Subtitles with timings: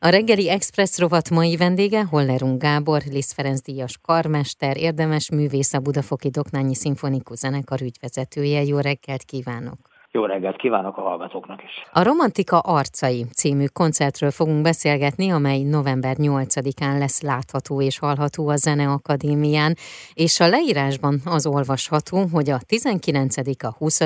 [0.00, 5.80] A reggeli Express rovat mai vendége Hollerung Gábor, Liszt Ferenc díjas karmester, érdemes művész a
[5.80, 8.62] Budafoki Doknányi Szimfonikus Zenekar ügyvezetője.
[8.62, 9.76] Jó reggelt kívánok!
[10.10, 11.70] Jó reggelt kívánok a hallgatóknak is!
[11.92, 18.56] A Romantika Arcai című koncertről fogunk beszélgetni, amely november 8-án lesz látható és hallható a
[18.56, 19.74] Zeneakadémián,
[20.14, 24.00] és a leírásban az olvasható, hogy a 19., a 20.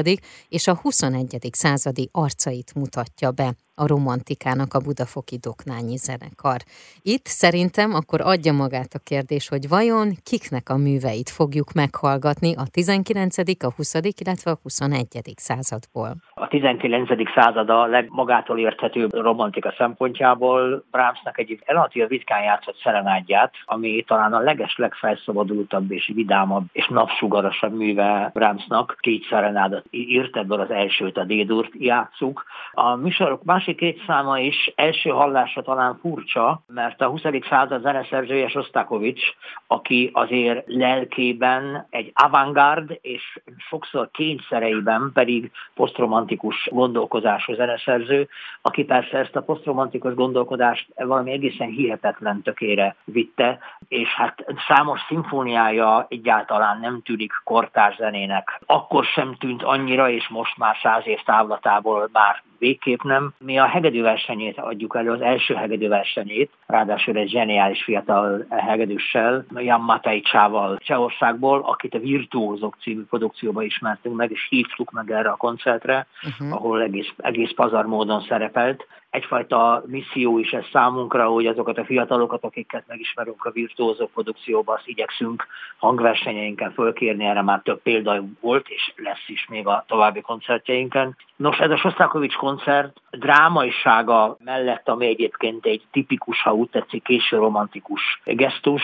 [0.48, 1.48] és a 21.
[1.50, 6.62] századi arcait mutatja be a romantikának a Budafoki Doknányi Zenekar.
[7.02, 12.66] Itt szerintem akkor adja magát a kérdés, hogy vajon kiknek a műveit fogjuk meghallgatni a
[12.66, 15.34] 19., a 20., illetve a 21.
[15.36, 16.16] századból.
[16.42, 17.08] A 19.
[17.34, 24.38] század a legmagától érthetőbb romantika szempontjából Brahmsnak egy relatív ritkán játszott szerenádját, ami talán a
[24.38, 28.96] leges legfelszabadultabb és vidámabb és napsugarasabb műve Brahmsnak.
[29.00, 32.44] Két szerenádat írt, ebből az elsőt a Dédurt játszuk.
[32.72, 37.20] A műsorok másik két száma is első hallásra talán furcsa, mert a 20.
[37.48, 39.22] század zeneszerzője Sostakovics,
[39.66, 46.30] aki azért lelkében egy avantgárd és sokszor kényszereiben pedig posztromantikus
[46.70, 48.28] gondolkozású zeneszerző,
[48.62, 56.06] aki persze ezt a posztromantikus gondolkodást valami egészen hihetetlen tökére vitte, és hát számos szimfóniája
[56.08, 58.60] egyáltalán nem tűnik kortárs zenének.
[58.66, 63.32] Akkor sem tűnt annyira, és most már száz év távlatából már végképp nem.
[63.38, 70.78] Mi a hegedűversenyét adjuk elő, az első hegedűversenyét, ráadásul egy zseniális fiatal hegedűssel, Jan Matejcsával
[70.78, 76.52] Csehországból, akit a Virtuózok című produkcióba ismertünk meg, és hívtuk meg erre a koncertre, uh-huh.
[76.52, 82.44] ahol egész, egész pazar módon szerepelt egyfajta misszió is ez számunkra, hogy azokat a fiatalokat,
[82.44, 85.46] akiket megismerünk a virtuózó produkcióban, azt igyekszünk
[85.76, 91.16] hangversenyeinken fölkérni, erre már több példa volt, és lesz is még a további koncertjeinken.
[91.36, 97.36] Nos, ez a Sostakovics koncert drámaisága mellett, ami egyébként egy tipikus, ha úgy tetszik, késő
[97.36, 98.82] romantikus gesztus,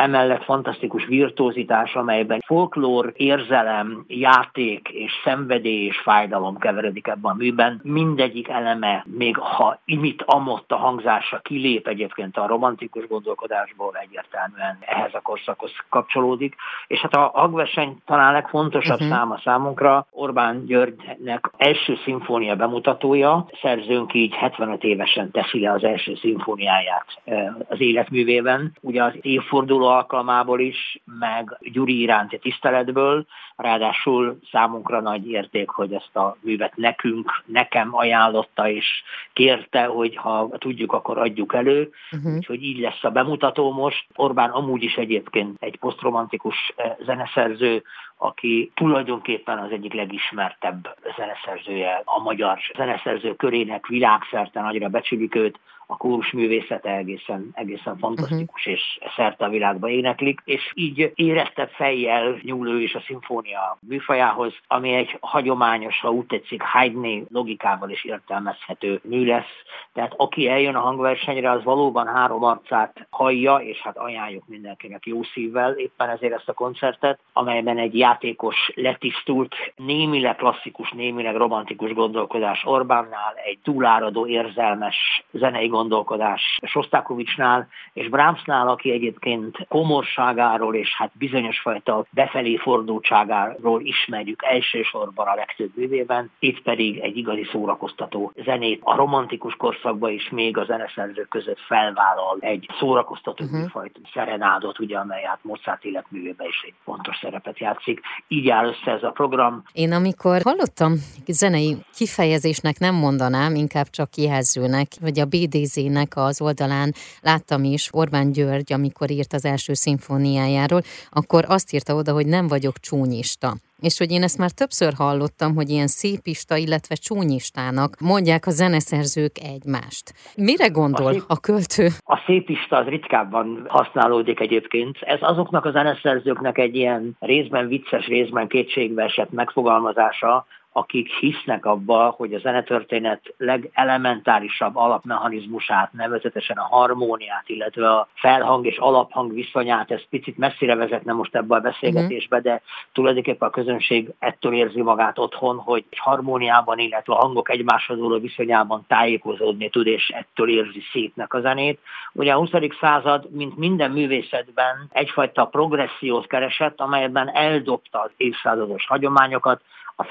[0.00, 7.80] emellett fantasztikus virtuózitás, amelyben folklór, érzelem, játék és szenvedély és fájdalom keveredik ebben a műben.
[7.82, 15.14] Mindegyik eleme, még ha imit amott a hangzása kilép egyébként a romantikus gondolkodásból egyértelműen ehhez
[15.14, 16.54] a korszakhoz kapcsolódik.
[16.86, 19.16] És hát a hangverseny talán legfontosabb uh-huh.
[19.16, 23.46] száma számunkra Orbán Györgynek első szimfónia bemutatója.
[23.62, 28.72] Szerzőnk így 75 évesen teszi le az első szimfóniáját eh, az életművében.
[28.80, 36.16] Ugye az évforduló alkalmából is, meg Gyuri iránti tiszteletből, ráadásul számunkra nagy érték, hogy ezt
[36.16, 39.02] a művet nekünk, nekem ajánlotta, és
[39.32, 41.90] kérte, hogy ha tudjuk, akkor adjuk elő.
[42.12, 42.34] Uh-huh.
[42.34, 44.06] Úgyhogy így lesz a bemutató most.
[44.14, 47.82] Orbán amúgy is egyébként egy posztromantikus eh, zeneszerző,
[48.16, 55.58] aki tulajdonképpen az egyik legismertebb zeneszerzője a magyar zeneszerző körének, világszerte nagyra becsülik őt,
[55.90, 58.74] a kórus művészete egészen, egészen fantasztikus, uh-huh.
[58.74, 64.52] és szerte a világba éneklik, és így érezte fejjel nyúl ő is a szimfónia műfajához,
[64.66, 69.54] ami egy hagyományos, ha úgy tetszik, Haydn logikával is értelmezhető mű lesz.
[69.92, 75.22] Tehát aki eljön a hangversenyre, az valóban három arcát hallja, és hát ajánljuk mindenkinek jó
[75.22, 82.62] szívvel éppen ezért ezt a koncertet, amelyben egy játékos, letisztult, némileg klasszikus, némileg romantikus gondolkodás
[82.64, 91.60] Orbánnál, egy túláradó, érzelmes zenei gondolkodás Sostakovicsnál és Brahmsnál, aki egyébként komorságáról és hát bizonyos
[91.60, 98.96] fajta befelé fordultságáról ismerjük elsősorban a legtöbb művében, itt pedig egy igazi szórakoztató zenét a
[98.96, 103.60] romantikus korszakban is még a zeneszerzők között felvállal egy szórakoztató uh-huh.
[103.60, 108.00] műfajt, szerenádot, ugye, amely hát Mozart életművében is egy fontos szerepet játszik.
[108.28, 109.62] Így áll össze ez a program.
[109.72, 110.92] Én amikor hallottam
[111.26, 116.92] zenei kifejezésnek nem mondanám, inkább csak kijelzőnek, vagy a BDZ Izének az oldalán
[117.22, 122.48] láttam is Orbán György, amikor írt az első szimfóniájáról, akkor azt írta oda, hogy nem
[122.48, 123.52] vagyok csúnyista.
[123.80, 129.36] És hogy én ezt már többször hallottam, hogy ilyen szépista, illetve csúnyistának mondják a zeneszerzők
[129.54, 130.12] egymást.
[130.36, 131.86] Mire gondol a, szép, a költő?
[132.04, 134.96] A szépista az ritkábban használódik egyébként.
[135.00, 142.14] Ez azoknak a zeneszerzőknek egy ilyen részben vicces, részben kétségbe esett megfogalmazása, akik hisznek abba,
[142.16, 150.02] hogy a zenetörténet legelementárisabb alapmechanizmusát, nevezetesen a harmóniát, illetve a felhang és alaphang viszonyát, ez
[150.10, 152.62] picit messzire vezetne most ebbe a beszélgetésbe, de
[152.92, 158.84] tulajdonképpen a közönség ettől érzi magát otthon, hogy harmóniában, illetve a hangok egymáshoz való viszonyában
[158.88, 161.78] tájékozódni tud, és ettől érzi szépnek a zenét.
[162.12, 162.50] Ugye a 20.
[162.80, 169.60] század, mint minden művészetben egyfajta progressziót keresett, amelyben eldobta az évszázados hagyományokat,
[170.00, 170.04] a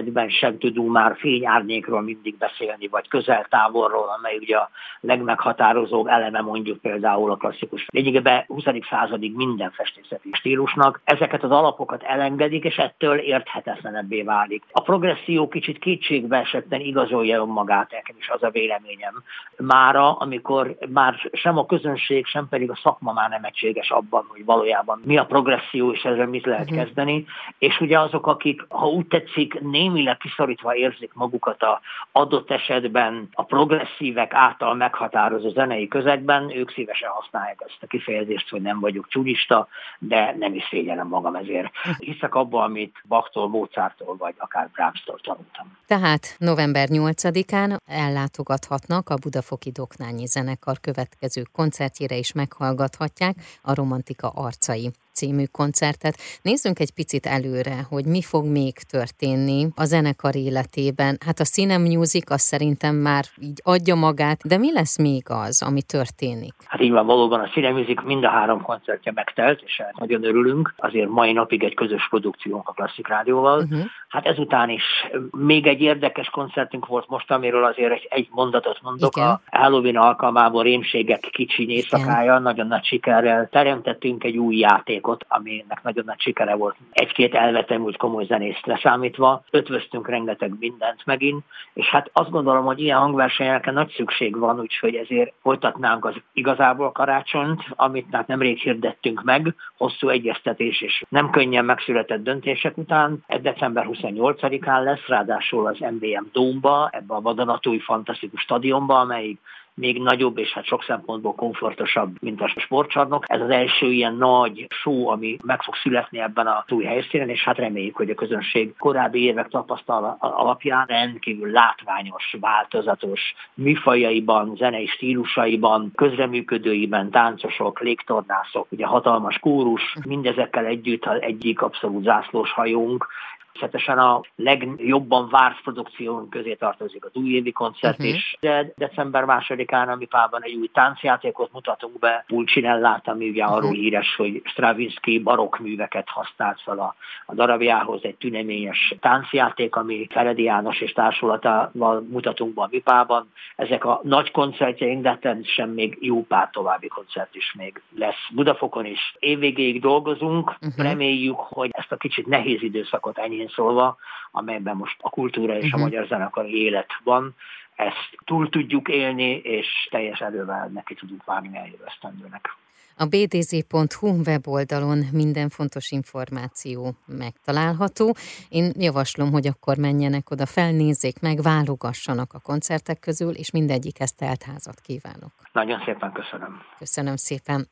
[0.00, 4.70] festészetben sem tudunk már fényárnyékról mindig beszélni, vagy közel-távolról, amely ugye a
[5.00, 8.64] legmeghatározóbb eleme mondjuk például a klasszikus lényegében 20.
[8.90, 11.00] századig minden festészeti stílusnak.
[11.04, 14.62] Ezeket az alapokat elengedik, és ettől érthetetlenebbé válik.
[14.72, 19.22] A progresszió kicsit kétségbe esetten igazolja önmagát, nekem is az a véleményem.
[19.56, 24.44] Mára, amikor már sem a közönség, sem pedig a szakma már nem egységes abban, hogy
[24.44, 26.84] valójában mi a progresszió, és ezzel mit lehet uh-huh.
[26.84, 27.26] kezdeni.
[27.58, 29.60] És ugye azok, akik, ha úgy tetszik,
[29.92, 31.80] némileg kiszorítva érzik magukat a
[32.12, 38.62] adott esetben a progresszívek által meghatározó zenei közegben, ők szívesen használják ezt a kifejezést, hogy
[38.62, 41.70] nem vagyok csúnyista, de nem is szégyenem magam ezért.
[41.98, 45.78] Hiszek abban, amit Bachtól, Mozarttól vagy akár Brahmstól tanultam.
[45.86, 54.90] Tehát november 8-án ellátogathatnak a Budafoki Doknányi Zenekar következő koncertjére is meghallgathatják a Romantika arcai
[55.20, 56.14] című koncertet.
[56.42, 61.18] Nézzünk egy picit előre, hogy mi fog még történni a zenekar életében.
[61.26, 65.62] Hát a Cine Music az szerintem már így adja magát, de mi lesz még az,
[65.68, 66.54] ami történik?
[66.64, 70.24] Hát így van, valóban a Cine Music mind a három koncertje megtelt, és hát nagyon
[70.24, 70.74] örülünk.
[70.76, 73.58] Azért mai napig egy közös produkciónk a Klasszik Rádióval.
[73.62, 73.80] Uh-huh.
[74.08, 74.84] Hát ezután is
[75.30, 79.16] még egy érdekes koncertünk volt most, amiről azért egy, egy mondatot mondok.
[79.16, 79.28] Igen.
[79.28, 85.82] A Halloween alkalmából Rémségek kicsi éjszakája, nagyon nagy sikerrel teremtettünk egy új játékot játékot, aminek
[85.82, 86.76] nagyon nagy sikere volt.
[86.92, 92.98] Egy-két elvetemült komoly zenészt leszámítva, ötvöztünk rengeteg mindent megint, és hát azt gondolom, hogy ilyen
[92.98, 99.54] hangversenyekre nagy szükség van, úgyhogy ezért folytatnánk az igazából karácsonyt, amit hát nemrég hirdettünk meg,
[99.76, 103.24] hosszú egyeztetés és nem könnyen megszületett döntések után.
[103.26, 109.38] Ez december 28-án lesz, ráadásul az MBM Dómba, ebbe a vadonatúj fantasztikus stadionba, amelyik
[109.74, 113.24] még nagyobb és hát sok szempontból komfortosabb, mint a sportcsarnok.
[113.26, 117.44] Ez az első ilyen nagy show, ami meg fog születni ebben a új helyszínen, és
[117.44, 125.92] hát reméljük, hogy a közönség korábbi évek tapasztal alapján rendkívül látványos, változatos műfajaiban, zenei stílusaiban,
[125.94, 133.06] közreműködőiben, táncosok, légtornászok, ugye hatalmas kórus, mindezekkel együtt egyik abszolút zászlós hajónk,
[133.52, 138.14] Természetesen a legjobban várt produkciónk közé tartozik az újévi koncert uh-huh.
[138.14, 143.56] is, de december másodikán a MIPában egy új táncjátékot mutatunk be, Pulcinellát, ami ugye uh-huh.
[143.56, 146.94] arról híres, hogy Stravinsky barokk műveket használt fel a,
[147.26, 153.28] a darabjához, egy tüneményes táncjáték, ami Feredi János és társulatával mutatunk be a MIPában.
[153.56, 158.84] Ezek a nagy koncertjeink, de természetesen még jó pár további koncert is még lesz Budafokon
[158.84, 159.16] is.
[159.18, 160.84] Évvégéig dolgozunk, uh-huh.
[160.84, 163.96] reméljük, hogy ezt a kicsit nehéz időszakot enyhén szólva,
[164.30, 165.84] amelyben most a kultúra és a mhm.
[165.84, 167.34] magyar zenekari élet van,
[167.76, 172.56] ezt túl tudjuk élni, és teljes erővel neki tudunk várni eljövő esztendőnek.
[172.96, 178.14] A bdz.hu weboldalon minden fontos információ megtalálható.
[178.48, 184.80] Én javaslom, hogy akkor menjenek oda, felnézzék meg, válogassanak a koncertek közül, és mindegyikhez teltházat
[184.80, 185.32] kívánok.
[185.52, 186.62] Nagyon szépen köszönöm.
[186.78, 187.68] Köszönöm szépen.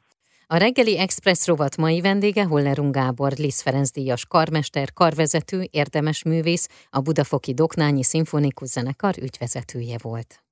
[0.50, 6.68] A reggeli Express rovat mai vendége Hollerung Gábor, Lisz Ferenc díjas karmester, karvezető, érdemes művész,
[6.90, 10.47] a Budafoki Doknányi Szimfonikus Zenekar ügyvezetője volt.